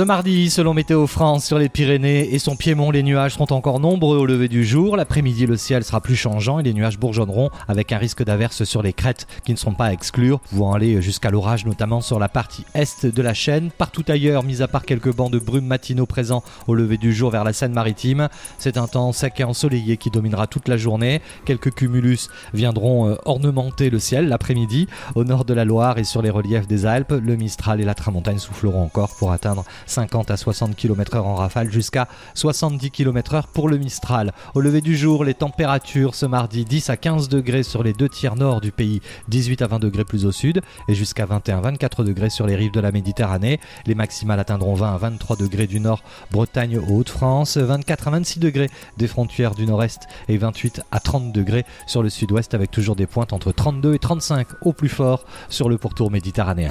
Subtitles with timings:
[0.00, 3.80] Ce mardi, selon Météo France, sur les Pyrénées et son Piémont, les nuages seront encore
[3.80, 4.96] nombreux au lever du jour.
[4.96, 8.82] L'après-midi, le ciel sera plus changeant et les nuages bourgeonneront avec un risque d'averse sur
[8.82, 12.30] les crêtes qui ne seront pas à exclure, pouvant aller jusqu'à l'orage, notamment sur la
[12.30, 13.70] partie est de la chaîne.
[13.76, 17.30] Partout ailleurs, mis à part quelques bancs de brume matinaux présents au lever du jour
[17.30, 21.20] vers la Seine-Maritime, c'est un temps sec et ensoleillé qui dominera toute la journée.
[21.44, 24.88] Quelques cumulus viendront euh, ornementer le ciel l'après-midi.
[25.14, 27.94] Au nord de la Loire et sur les reliefs des Alpes, le Mistral et la
[27.94, 33.68] Tramontagne souffleront encore pour atteindre 50 à 60 km/h en rafale jusqu'à 70 km/h pour
[33.68, 34.32] le Mistral.
[34.54, 38.08] Au lever du jour, les températures ce mardi 10 à 15 degrés sur les deux
[38.08, 42.30] tiers nord du pays, 18 à 20 degrés plus au sud et jusqu'à 21-24 degrés
[42.30, 43.60] sur les rives de la Méditerranée.
[43.86, 48.38] Les maximales atteindront 20 à 23 degrés du nord, Bretagne aux Hauts-de-France, 24 à 26
[48.40, 52.96] degrés des frontières du nord-est et 28 à 30 degrés sur le sud-ouest avec toujours
[52.96, 56.70] des pointes entre 32 et 35 au plus fort sur le pourtour méditerranéen.